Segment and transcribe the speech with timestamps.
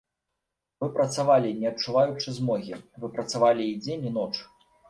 [0.83, 4.33] Вы працавалі, не адчуваючы змогі, вы працавалі і дзень і ноч.